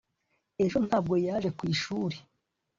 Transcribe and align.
ejo 0.63 0.77
ntabwo 0.87 1.15
yaje 1.25 1.49
ku 1.57 1.63
ishuri 1.73 2.17